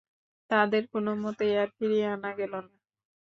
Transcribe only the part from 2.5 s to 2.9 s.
না।